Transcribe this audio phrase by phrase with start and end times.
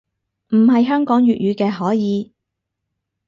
[0.47, 2.33] 唔係香港粵語嘅可以